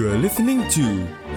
[0.00, 0.86] You're listening to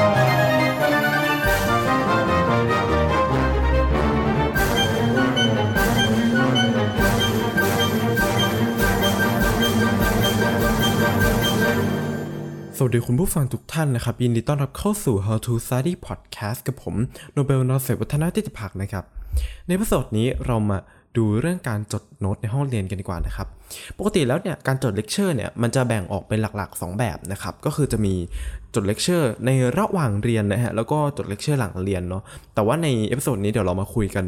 [12.78, 16.96] สวัสดีคุณผู้ฟังทุกท่านนะครับ ยินดีต้อนรับเข้าสู่ How to Study Podcast กับผม
[17.34, 19.04] โนเบลนอเสวัฒนาติติภักนะครับ
[19.68, 20.78] ใน episode นี้เรามา
[21.18, 23.48] ดูเรื่องการจดโน้ตในห้องเรียนกันดีกว่านะครับ
[23.98, 28.14] ปกติแล้วเนี่ยการจดเลคเชอร์เนี่ยมันจะแบ่งออกเป็นหลักๆ 2 แบบนะครับ ก็คือจะมี
[28.74, 32.24] จดเลคเชอร์ในระหว่างเรียนนะฮะแล้วก็จดเลคเชอร์หลังเรียนเนาะ
[32.56, 34.26] แต่ว่าใน episode นี้เดี๋ยวเรามาคุยกัน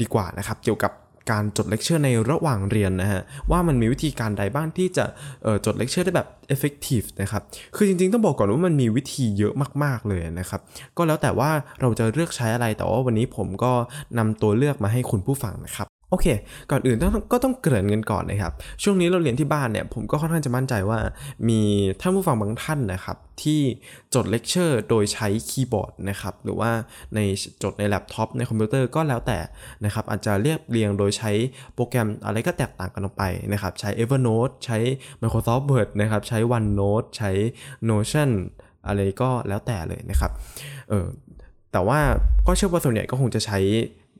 [0.00, 0.92] ดีกว่านะครับเกี่ยวกับ
[1.30, 5.04] การจดเลคเชอร์ในระหว่างเรียนนะฮะว่ามันมีวิธีการใดบ้างที่จะ
[5.64, 7.42] จดเลคเชอร์ได้แบบ effective นะครับ
[7.76, 9.54] คือจริงๆต้องบอกก่อนว่ามันมีวิธีเยอะ
[9.84, 10.60] มากๆเลยนะครับ
[10.96, 11.50] ก็แล้วแต่ว่า
[11.80, 13.72] เราจะเลือกใช้อะไรแต่ว่าวันนี้ผมก็
[14.18, 16.26] นำตัวเลือกมาให้คุณผู้ฟังนะครับ โอเค
[16.70, 20.98] ก่อนอื่นต้องก็ต้องเกริ่นกันก่อนนะครับ ช่วงนี้เราเรียนที่บ้านเนี่ย ผมก็ค่อนข้างจะมั่นใจว่า
[21.48, 21.60] มี
[22.00, 23.60] ท่านผู้ฟังบางท่านนะครับ ที่
[24.14, 26.70] จดเลคเชอร์โดยใช้คีย์บอร์ดนะครับ หรือว่า
[27.14, 27.20] ใน
[27.62, 29.38] จดในแล็ปท็อปในคอมพิวเตอร์ก็แล้วแต่
[29.84, 31.30] นะครับ อาจจะเรียบเรียงโดยใช้
[31.74, 34.78] โปรแกรมอะไรก็แตกต่างกันออกไปนะครับ ใช้ Evernote ใช้
[35.22, 37.30] Microsoft Word นะครับ ใช้ OneNote ใช้
[37.90, 38.30] Notion
[38.86, 40.30] อะไรก็แล้วแต่เลยนะครับ
[40.90, 41.06] เออ
[41.72, 42.00] แต่ว่า
[42.46, 43.58] ก็เชื่อว่าส่วนใหญ่ก็คงจะใช้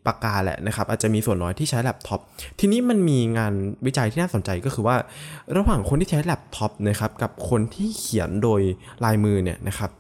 [0.09, 2.21] ปากกาแหละนะครับ อาจจะมีส่วนน้อยที่ใช้แล็ปท็อป
[2.61, 3.55] ทีนี้มันมีงาน
[3.87, 4.97] วิจัยที่น่าสนใจก็คือว่า
[5.57, 8.61] ระหว่างคนที่ใช้แล็ปท็อปนะครับกับคนที่เขียนโดย
[9.05, 9.91] ลายมือเนี่ยนะครับ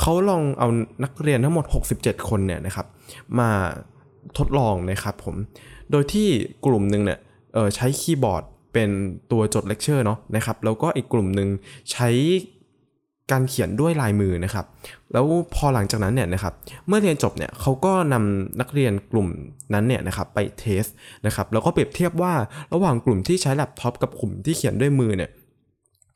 [0.00, 0.68] เขาลองเอา
[1.04, 1.64] นักเรียนทั้งหมด
[1.96, 2.86] 67 คนเนี่ยนะครับ
[3.38, 3.50] มา
[4.38, 5.36] ทดลองนะครับผม
[5.90, 6.28] โดยที่
[6.66, 7.18] กลุ่มหนึ่งเนี่ย
[7.76, 8.42] ใช้คีย์บอร์ด
[8.72, 8.90] เป็น
[9.30, 11.48] ตัวจดเลคเชอร์เนาะนะครับ แล้วก็อีกกลุ่มหนึ่ง
[11.92, 12.08] ใช้
[13.32, 14.66] การเขียนด้วยลายมือนะครับ
[15.12, 16.52] แล้วพอหลังจากนั้นเนี่ยนะครับ
[16.86, 19.28] เมื่อเรียนจบเนี่ยเขาก็นำนักเรียนกลุ่ม
[19.74, 20.84] นั้นเนี่ยนะครับไป test
[21.26, 22.34] นะครับ แล้วก็เปรียบเทียบว่า
[22.74, 25.30] ระหว่างกลุ่มที่ใช้แล็ปท็อปกับกลุ่มที่เขียนด้วยมือเนี่ย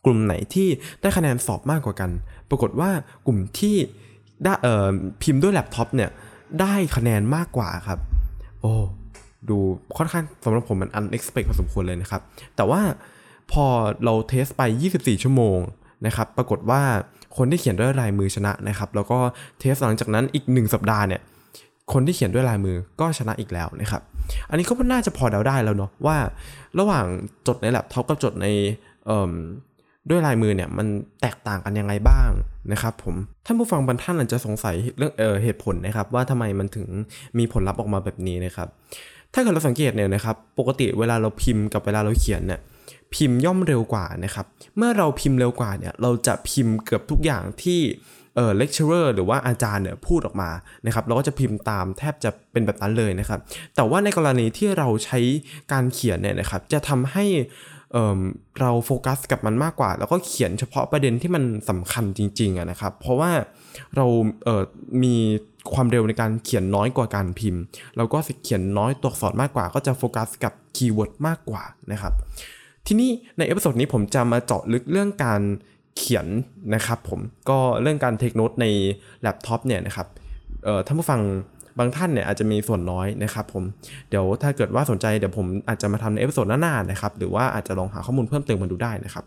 [0.04, 0.68] กลุ่มไหนที่
[1.00, 2.10] ได้คะแนนสอบมากกว่ากัน
[2.50, 2.90] ปรากฏว่า
[3.26, 3.76] กลุ่มที่
[4.44, 4.88] ได้เอ่อ
[5.22, 6.10] พิมพ์ด้วยแล็ปท็อปเนี่ย
[6.60, 7.98] ได้คะแนนมากกว่าครับ
[8.60, 8.72] โอ้
[9.48, 9.58] ดู
[9.96, 12.22] ค่อนข้างสำหรับผมมัน unexpected พอสมควรเลยนะครับ
[12.56, 12.80] แต่ว่า
[13.52, 13.64] พอ
[14.04, 14.62] เรา test ไป
[14.94, 15.58] 24 ชั่วโมง
[16.06, 16.82] นะครับปรากฏว่า
[17.36, 19.18] คนที่เขียนด้วยลายมือชนะนะครับแล้วก็
[19.58, 21.20] test หลังจากนั้นอีก 1 สัปดาห์เนี่ย
[21.92, 24.02] คนที่เขียนด้วยลายมือก็ชนะอีกแล้วนะครับ
[24.50, 26.16] อันนี้ก็น่าจะพอเดาได้แล้วเนาะว่า
[26.78, 27.04] ระหว่าง
[27.46, 28.46] จดในแล็ปท็อปกับจดใน
[30.10, 30.86] ด้วยลายมือเนี่ยมัน
[31.20, 32.30] แตกต่างกันยังไงบ้าง
[32.72, 33.14] นะครับผม
[33.46, 36.88] ท่านผู้ฟังบางท่านอาจจะสงสัยเรื่องเออเหตุผลนะครับ ว่าทำไมมันถึง
[37.38, 38.68] มีผลลัพธ์ออกมาแบบนี้นะครับ
[39.34, 42.60] ถ้าเกิดเราสังเกตเนี่ยนะครับ ปกติเวลาเราพิมพ์กับเวลาเราเขียนเนี่ย
[43.14, 44.46] พิมพ์ย่อมเร็วกว่านะครับ
[44.76, 47.80] เมื่อเราพิมพ์เร็วกว่าเนี่ยเราจะพิมพ์เกือบทุกอย่างที่
[48.36, 50.50] เอ่อเลคเชอร์หรือว่าอาจารย์เนี่ยพูดออกมา
[50.86, 53.40] นะครับเราก็จะพิมพ์ตามแทบจะเป็นแบบนั้นเลยนะครับ
[53.76, 55.18] แต่ว่าในกรณีที่เราใช้
[55.72, 57.24] การเขียนเนี่ยนะครับ จะทำให้
[57.92, 63.30] เราโฟกัสกับมันมากกว่า แล้วก็เขียนเฉพาะประเด็นที่มันสำคัญจริงๆนะครับ เพราะว่า
[63.96, 64.46] เรา
[65.02, 65.16] มี
[65.74, 67.62] ความเร็วในการเขียนน้อยกว่าการพิมพ์
[67.96, 72.12] แล้วก็เขียนน้อยตัวอักษรมากกว่า ก็จะโฟกัสกับ keyword มากกว่านะครับ
[72.90, 75.42] ทีนี้ใน episode นี้ผมจะมาเจาะลึกเรื่องการ
[75.96, 76.26] เขียน
[76.74, 78.66] นะครับผมก็เรื่องการ take note ใน
[79.22, 80.06] แล็ปท็อปเนี่ยนะครับ
[80.64, 81.20] เอ่อท่านผู้ฟัง
[81.78, 83.64] บางท่านเนี่ยอาจจะมีส่วนน้อยนะครับผม
[84.08, 89.24] เดี๋ยวถ้าเกิดว่าสนใจเดี๋ยวผมอาจจะมาทำใน episode หน้าๆนะครับหรือว่าอาจจะลองหาข้อมูลเพิ่มเติมมาดูได้นะครับ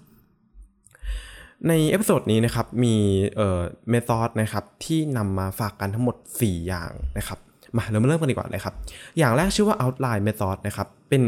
[1.68, 2.96] ใน episode นี้นะครับมี
[3.36, 7.40] เอ่อ method นะครับที่นำมาฝากกันทั้งหมด 4 อย่างนะครับ
[7.78, 8.74] มาเรามาเริ่มกันดีกว่านะครับ
[9.18, 11.24] อย่างแรกชื่อว่า outline method นะครับ เป็น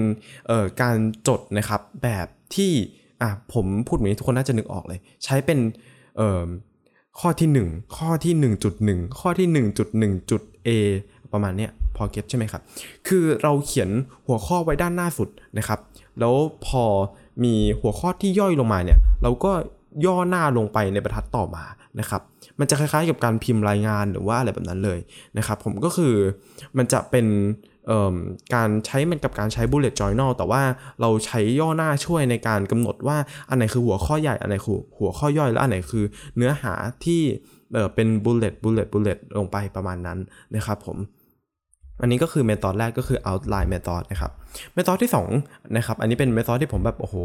[0.82, 0.96] การ
[1.28, 2.72] จดนะครับแบบที่
[3.22, 5.60] อะผมพูดแบบนี้ทุกคนน่าจะนึกออกเลย ใช้เป็น
[7.20, 8.34] ข้อที่ 1 ข้อที่
[8.78, 10.70] 1.1 ข้อที่ 1.1จุด A
[11.34, 12.62] ประมาณเนี้ยพอเก็ตใช่ไหมครับ
[13.08, 13.90] คือเราเขียน
[14.28, 15.80] หัวข้อไว้ด้านหน้าสุดนะครับ
[16.20, 16.84] แล้วพอ
[17.44, 19.52] มีหัวข้อที่ย่อยลงมาเนี่ย เราก็
[20.06, 21.66] ย่อหน้าลงไปในบรรทัดต่อมา
[22.00, 22.22] นะครับ
[22.60, 25.00] มันจะคล้ายๆกับการพิมพ์รายงานหรือว่าอะไรแบบนั้นเลย
[25.38, 26.14] นะครับ ผมก็คือ
[26.78, 27.26] มันจะเป็น
[28.56, 30.62] การใช้มันกับการใช้ bullet journal แต่ว่า
[31.02, 33.18] เราใช้ย่อหน้าช่วยในการกำหนดว่า
[33.50, 36.06] อันไหนคือหัวข้อใหญ่ อันไหนคือหัวข้อย่อยและอันไหนคือ
[36.38, 36.74] เนื้อหา
[37.06, 37.22] ที่
[37.96, 40.20] เป็น bullet bullet bullet ลงไปประมาณนั้น
[40.56, 41.00] นะครับผม
[42.02, 44.32] อันนี้ก็คือเมธอดแรกก็คือ outline method นะครับ
[44.74, 45.12] เมธอดที่
[45.42, 47.16] 2นะครับอันนี้เป็นเมธอดที่ผมแบบโอ้โห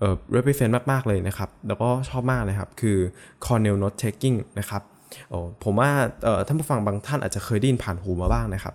[0.00, 2.98] เอ่อ represent มาก ๆ เลยนะครับ แล้วก็ชอบมากเลยครับ คือ
[3.44, 4.82] Cornell note taking นะครับ
[5.30, 5.90] โอ้ผมว่า
[6.24, 8.74] เอ่อท่านผู้ฟังบางท่านอาจจะเคยได้ยินผ่านหูมาบ้างนะครับ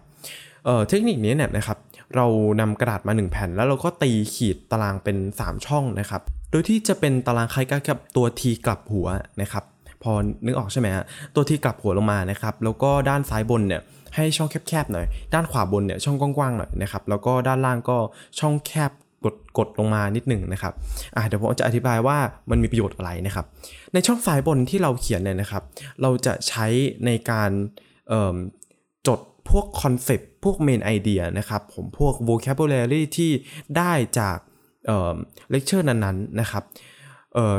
[0.66, 1.78] เอ่อเทคนิคนี้เนี่ยนะครับ
[2.16, 2.26] เรา
[2.62, 6.22] นำกระดาษมา 1 แผ่น แล้วเราก็ตีขีดตารางเป็น 3 ช่องนะครับ
[6.52, 9.08] โดยที่จะเป็นตารางคล้ายกับตัวทีกลับหัว
[9.42, 9.64] นะครับ
[10.04, 10.12] พอ
[10.46, 11.04] นึกออกใช่ไหมฮะ
[11.36, 13.82] ตัวทีกลับหัวลงมานะครับ แล้วก็ด้านซ้ายบนเนี่ย
[14.16, 17.98] ให้ช่องแคบๆหน่อย ด้านขวาบนเนี่ยช่องกว้างๆหน่อยนะครับ แล้วก็ด้านล่างก็
[18.40, 18.92] ช่องแคบ
[19.26, 20.74] กดกดลงมานิดหนึ่งนะครับ
[21.16, 22.18] อ่าเดี๋ยวผมจะอธิบายว่า
[22.50, 23.46] มันมีประโยชน์อะไรนะครับ
[23.94, 25.64] ในช่องซ้ายบนที่เราเขียนเนี่ยนะครับ
[26.02, 26.68] เราจะใช้
[27.06, 27.52] ในการ
[29.08, 29.20] จด
[29.50, 33.32] พวกคอนเซปต์พวกเมนไอเดียนะครับผมพวก vocabulary ที่
[33.78, 34.38] ได้จาก
[35.52, 36.64] เลคเชอร์นั้นๆนะครับ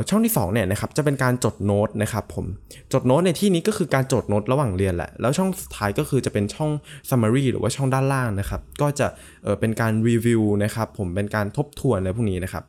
[0.08, 2.46] ช่องที่2เนี่ยนะครับจะเป็นการจดโน้ตนะครับผม
[2.92, 6.70] จดโน้ตในที่นี้ก็คือการจดโน้ตระหว่างเรียนแหละแล้วช่องสุดท้ายก็คือจะเป็นช่อง
[7.08, 12.64] summary หรือว่าช่องด้านล่างนะครับก็จะเป็นการรีวิวนะครับผมเป็นการทบทวนอะไรพวกนี้นะครับ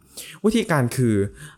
[0.46, 1.16] วิธีการคือ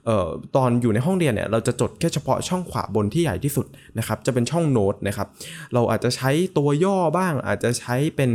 [0.07, 3.65] ออตอนอยู่ในห้องเรียนเนี่ยเราจะจดแค่เฉพาะช่องขวาบนที่ใหญ่ที่สุด
[3.97, 5.27] นะครับจะเป็นช่องโน้ตนะครับ
[5.73, 8.31] เราอาจจะใช้ตัวย่อบ้าง อาจจะใช้เป็น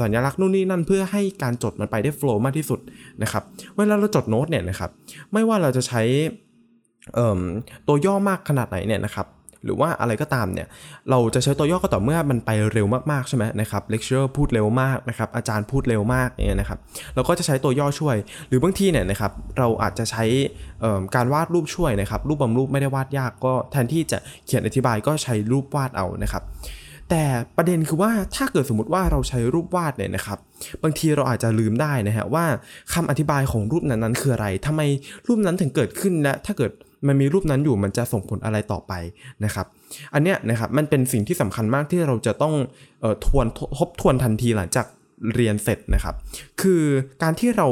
[0.00, 2.80] สัญลักษณ์นู่นนี่นั่นเพื่อให้การจดมันไปได้ flow มากที่สุด
[3.22, 3.42] นะครับ
[3.76, 4.90] เวลาเราจดโน้ตเนี่ยนะครับ
[5.32, 6.02] ไม่ว่าเราจะใช้
[7.86, 9.26] ตัวย่อมากขนาดไหนเนี่ยนะครับ
[9.64, 10.66] หรือว่าอะไรก็ตามเนี่ย
[11.10, 16.78] เราจะใช้ตัวย่อก็ต่อเมื่อมันไปเร็วมากๆใช่ไหมนะครับเลคเชอร์พูดเร็วมากนะครับอาจารย์พูดเร็วมากเนี่ยนะครับ
[17.14, 18.16] เราก็จะใช้ตัวย่อช่วย
[18.48, 20.24] หรือบางทีเนี่ยนะครับเราอาจจะใช้
[21.14, 26.44] การวาดรูปช่วยนะครับรูปบางรูปไม่ได้วาดยากก็แทนที่จะเขียนอธิบายก็ใช้รูปวาดเอานะครับ
[27.10, 27.24] แต่
[27.56, 30.38] ประเด็นคือว่าถ้าเกิดสมมติว่าเราใช้รูปวาดเนี่ยนะครับ
[30.82, 32.44] บางทีเราอาจจะลืมได้นะฮะว่า
[32.94, 34.80] คำอธิบายของรูปนั้นๆคืออะไรทำไม
[35.26, 36.72] รูปนั้นถึงเกิดขึ้นและถ้าเกิด
[37.06, 38.92] มันมีรูปนั้นอยู่มันจะส่งผลอะไรต่อไป
[39.44, 39.66] นะครับ
[40.14, 42.54] อันเนี้ยนะครับมันเป็นสิ่งที่สำคัญมากที่เราจะต้อง
[43.02, 43.46] ออทวน
[43.78, 44.86] ทบทวนทันทีหลังจาก
[45.34, 46.14] เรียนเสร็จนะครับ
[46.60, 46.82] คือ
[47.22, 47.68] การที่เรา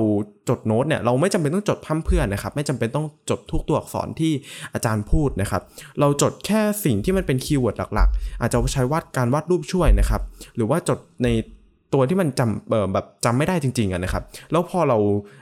[0.49, 4.33] จดโน้ตเนี่ยเราไม่จำเป็นต้องจดพั่มเพื่อนนะครับ ไม่จำเป็นต้องจดทุกตัวอักษรที่
[4.75, 5.63] อาจารย์พูดนะครับ
[6.01, 10.23] เราจดแค่สิ่งที่มันเป็นคีย์เวิร์ดหลัก ๆ อาจจะใช้วาดการวาดรูปช่วยนะครับ
[10.57, 11.29] หรือว่าจดใน
[11.93, 14.99] ตัวที่มันจำแบบจำไม่ได้จริงๆอะนะครับ แล้วพอเรา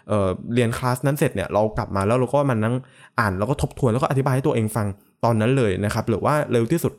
[0.09, 2.75] เเรียนคลาสนั้นเสร็จเนี่ยเรากลับมาแล้วเราก็มานั่ง
[3.19, 4.87] อ่านแล้วก็ทบทวนแล้วก็อธิบายให้ตัวเองฟัง
[5.25, 6.93] ตอนนั้นเลยนะครับ หรือว่าเร็วที่สุด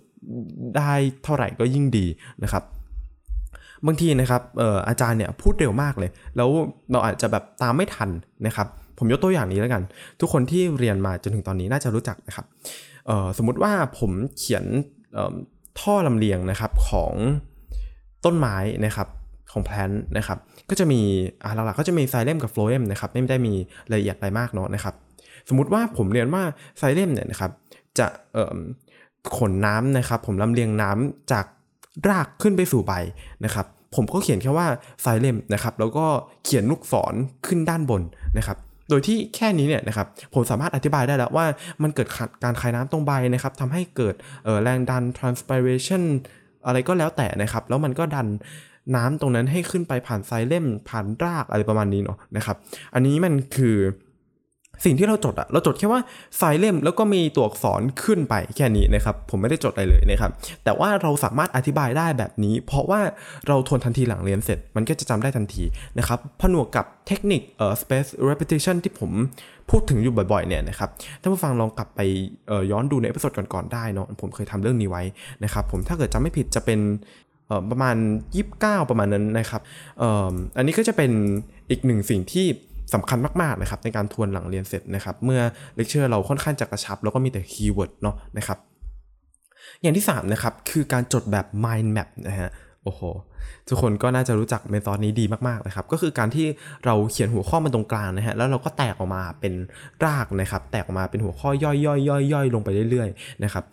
[0.77, 0.93] ได้
[1.23, 2.05] เท่าไหร่ก็ยิ่งดี
[2.43, 2.63] นะครับ
[3.85, 6.49] บางทีนะครับอออาจารย์เนี่ยพูดเร็วมากเลย แล้ว
[6.91, 8.09] เราอาจจะแบบตามไม่ทัน
[8.45, 8.67] นะครับ
[8.97, 9.83] ผมยกตัวอย่างนี้แล้วกัน
[10.19, 12.45] ทุกคนที่เรียนมาจนถึงตอนนี้น่าจะรู้จักนะครับ
[13.37, 14.65] สมมุติว่าผมเขียน
[15.79, 17.13] ท่อลำเลียงนะครับของ
[18.25, 18.55] ต้นไม้
[18.85, 19.07] นะครับ
[19.51, 20.37] ของแพลนนะครับ
[20.69, 21.01] ก็จะมี
[21.43, 23.53] อ่าหลักๆก็จะมีไซเลมกับโฟลเอมนะครับ ไม่ได้มี
[23.91, 24.93] รายละเอียดอะไรมากเนาะนะครับ
[25.49, 26.43] สมมติว่าผมเรียนว่า
[26.77, 27.51] ไซเลมเนี่ยนะครับ
[27.99, 28.57] จะเอ่อ
[29.37, 31.45] ขนน้ำนะครับ ผมลำเลียงน้ำจาก
[32.09, 32.93] รากขึ้นไปสู่ใบ
[33.45, 33.65] นะครับ
[33.95, 34.67] ผมก็เขียนแค่ว่า
[35.01, 36.05] ไซเลมนะครับ แล้วก็
[36.43, 37.13] เขียนลูกศร
[37.47, 38.01] ขึ้นด้านบน
[38.37, 38.57] นะครับ
[38.89, 41.45] โดยที่แค่นี้เนี่ยนะครับผมสามารถอธิบายได้แล้วว่า
[41.83, 42.07] มันเกิด
[42.43, 44.15] การคายน้ำตรงใบนะครับทำให้เกิด
[44.63, 46.03] แรงดัน transpiration
[46.65, 48.27] อะไรก็แล้วแต่นะครับ แล้วมันก็ดัน
[48.95, 52.55] น้ำตรงนั้นให้ขึ้นไปผ่านไซเล่มผ่านรากอะไรประมาณนี้เนาะนะครับ
[52.93, 53.77] อันนี้มันคือ
[54.85, 56.01] สิ่งที่เราจดอะเราจดแค่ว่า
[56.37, 60.31] ไซเล่มแล้วก็มีตัวอักษรขึ้นไปแค่นี้นะครับ ผมไม่ได้จดอะไรเลยนะครับ
[60.63, 62.99] แต่ว่าเราสามารถอธิบายได้แบบนี้ เพราะว่า
[63.47, 65.63] เราทวนทันทีหลังเรียนเสร็จ มันก็จะจำได้ทันที
[65.99, 69.11] นะครับผนวกกับเทคนิคเอ่อ space repetition ที่ผม
[69.69, 70.89] พูดถึงอยู่บ่อยๆเนี่ยนะครับ
[71.21, 71.99] ถ้าผู้ฟังลองกลับไป
[72.71, 75.03] ย้อนดูใน episode ก่อนๆได้เนาะผมเคยทำเรื่องนี้ไว้
[75.43, 76.79] นะครับผมถ้าเกิดจำไม่ผิดจะเป็น
[77.71, 77.95] ประมาณ
[78.43, 79.61] 29 ประมาณนั้นนะครับ
[80.57, 81.11] อันนี้ก็จะเป็น
[81.69, 82.45] อีกหนึ่งสิ่งที่
[82.93, 85.41] สำคัญมากๆนะครับในการทวนหลังเรียนเสร็จนะครับ เมื่อ
[85.75, 88.57] เลคเชอร์เราค่อนข้างจะกระชับ แล้วก็มีแต่ keyword เนาะนะครับ
[89.81, 92.49] อย่างที่3นะครับคือการจดแบบ mind map นะฮะ
[92.83, 93.01] โอ้โห
[93.69, 96.47] ทุกคนก็น่าจะรู้จัก method นี้ดีมากๆนะครับ ก็คือการที่
[96.85, 99.53] เราเขียนหัวข้อมันตรงกลางนะฮะ แล้วเราก็แตกออกมาเป็น
[100.05, 103.63] รากนะครับ แตกออกมาเป็นหัวข้อย่อยๆย่อยๆลงไปเรื่อยๆนะครับ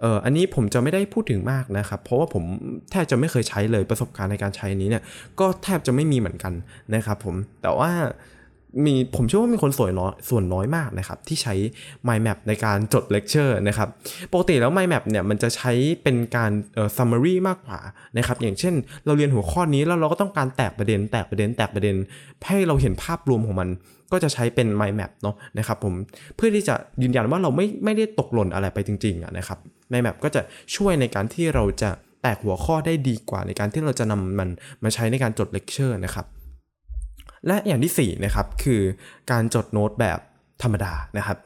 [0.00, 2.44] เอ่ออันนี้ผมจะไม่ได้พูดถึงมากนะครับ เพราะว่าผม
[2.90, 5.02] แทบจะไม่เคยใช้เลยประสบการณ์ในการใช้นี้เนี่ย
[5.40, 6.52] ก็แทบจะไม่มีเหมือนกัน
[6.94, 7.90] นะครับผม แต่ว่า
[8.84, 11.54] มีผมเชื่อว่ามีคนส่วนน้อยส่วนน้อยมากนะครับ ที่ใช้
[12.06, 13.88] mind map ในการจดเลคเชอร์นะครับ
[14.32, 17.78] ปกติแล้ว mind map เนี่ยมันจะใช้เป็นการเอ่อ summary มากกว่า
[18.16, 18.74] นะครับอย่างเช่น
[19.06, 21.96] เราเรียนหัวข้อนี้แล้วเราก็ต้องการแตกประเด็น แตกประเด็นแตกประเด็น
[22.46, 23.68] ให้เราเห็นภาพรวมของมัน
[24.12, 25.94] ก็จะใช้เป็น mind map เนาะนะครับผม
[26.36, 29.58] เพื่อที่จะยืนยันว่าเราไม่ไม่ได้ตกหล่นอะไรไปจริงๆนะครับ
[29.90, 30.40] mind map ก็จะ
[30.76, 31.90] ช่วยในการที่เราจะ
[32.22, 34.48] แตกหัวข้อได้ดีกว่าในการที่เราจะนำมัน
[34.84, 36.26] มาใช้ในการจดเลคเชอร์นะครับ
[37.46, 38.80] และอย่างที่4นะครับคือ
[39.30, 40.18] การจดโน้ตแบบ
[40.62, 41.38] ธรรมดานะครับ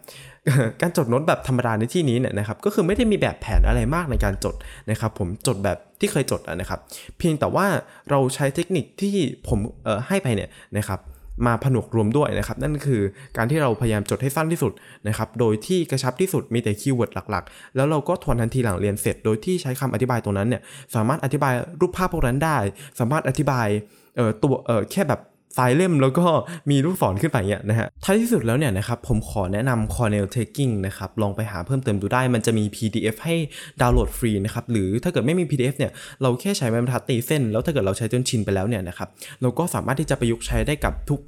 [0.80, 4.54] การจดโน้ตแบบธรรมดาในที่นี้เนี่ยนะครับก็คือไม่ได้มีแบบแผนอะไรมากในการจด
[4.90, 6.80] นะครับผมจดแบบที่เคยจดนะครับ
[7.18, 7.66] เพียงแต่ว่า
[8.10, 9.14] เราใช้เทคนิคที่
[9.48, 9.58] ผม
[10.08, 11.00] ให้ไปเนี่ยนะครับ
[11.46, 13.02] มาผนวกรวมด้วยนะครับ นั่นคือ
[13.36, 14.72] การที่เราพยายามจดให้สั้นที่สุด
[15.08, 20.62] นะครับโดยที่กระชับที่สุดมีแต่ keyword หลักๆ แล้วเราก็ทวนทันทีหลังเรียนเสร็จ โดยที่ใช้คำอธิบายตรงนั้นเนี่ย
[20.94, 22.58] สามารถอธิบายรูปภาพพวกนั้นได้
[23.00, 23.66] สามารถอธิบาย
[24.16, 25.20] เอ่อตัวเอ่อแค่แบบ
[25.54, 26.24] ไฟล์เล่มแล้วก็
[26.70, 33.34] มีลูกศรขึ้นไปเนี่ยนะฮะท้ายที่สุดแล้วเนี่ยนะครับผมขอแนะนำ Cornell Taking นะครับลองไปหาเพิ่มเติมดูได้มันจะมี PDF ให้
[33.80, 35.92] ดาวน์โหลดฟรีนะครับหรือถ้าเกิดไม่มี PDF เนี่ย
[36.22, 39.08] เราแค่ใช้ไม้บรรทัดตีเส้น แล้วถ้าเกิดเราใช้จนชินไปแล้วเนี่ยนะครับ
[39.42, 41.20] เราก็สามารถที่จะประยุกต์ใช้ได้กับทุก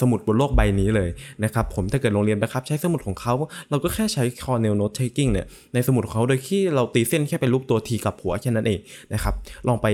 [0.00, 1.10] สมุดบนโลกใบนี้เลย
[1.44, 3.34] นะครับผมถ้าเกิดโรงเรียนนะครับใช้สมุดของเขา
[3.70, 8.80] เราก็แค่ใช้ Cornell Note Taking เนี่ยในสมุดของเขาโดยที่เราตีเส้นแค่เป็นรูปตัวทีกับหัวแค่นั้นเอง
[9.14, 9.34] นะครับ
[9.68, 9.86] ลองไป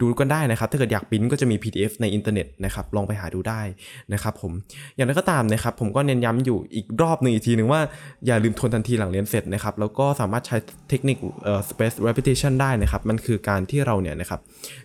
[0.00, 3.60] ดูกันได้นะครับ ถ้าเกิดอยากปิ้นก็จะมี PDF ในอินเทอร์เน็ตนะครับ ลองไปหาดูได้
[4.12, 4.52] นะครับผม
[4.96, 7.80] อย่างไรก็ตามนะครับ ผมก็เน้นย้ำอยู่อีกรอบหนึ่งอีกทีหนึ่งว่า
[8.26, 10.56] อย่าลืมทวนทันทีหลังเรียนเสร็จนะครับ แล้วก็สามารถใช้
[10.90, 14.40] เทคนิคเอ่อ space repetition ได้นะครับ มันคือการที่เราเนี่ยนะครับ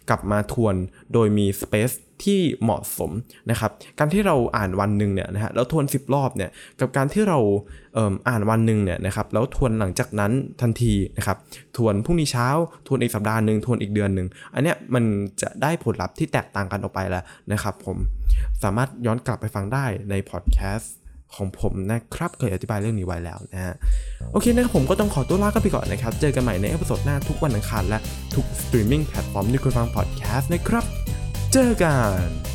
[0.09, 0.75] กลับมาทวน
[1.13, 1.95] โดยมี space
[2.25, 3.11] ที่เหมาะสม
[3.51, 7.39] นะครับ การที่เราอ่านวันหนึ่งเนี่ยนะฮะแล้วทวน 10 รอบเนี่ยกับการที่เรา
[7.93, 10.31] อ่านวันหนึ่งเนี่ยนะครับแล้วทวนหลังจากนั้น
[10.61, 11.37] ทันทีนะครับ
[11.77, 12.47] ทวนพรุ่งนี้เช้า
[12.87, 17.97] ทวนอีกสัปดาห์หนึ่งทวนอีกเดือนหนึ่งอันเนี้ยมันจะได้ผลลัพธ์ที่แตกต่างกันออกไปแล้วนะครับผม
[18.63, 20.93] สามารถย้อนกลับไปฟังได้ในพอดแคสต์
[21.35, 23.75] ของผมนะครับ เคยอธิบายเรื่องนี้ไว้แล้วนะฮะ
[24.31, 27.99] โอเคนะครับผมก็ต้องขอตัวลากันไปก่อนนะครับ เจอกันใหม่ใน episode หน้าทุกวันอังคารและ
[28.35, 30.83] ทุก streaming platform ที่คุณฟังพอดแคสต์นะครับ
[31.53, 32.54] เจอกัน